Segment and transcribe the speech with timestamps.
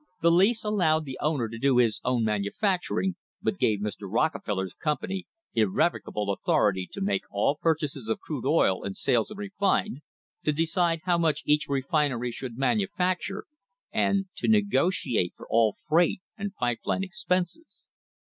[0.23, 4.07] The lease allowed the owner to do his own manufacturing, but gave Mr.
[4.11, 10.01] Rockefeller's company "irrevocable authority" to make all purchases of crude oil and sales of refined,
[10.43, 13.45] to decide how much each refinery should manufacture,
[13.91, 17.85] and to negotiate for all freight and pipe line expenses.